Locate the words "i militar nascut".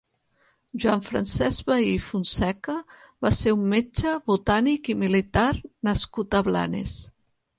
4.93-6.39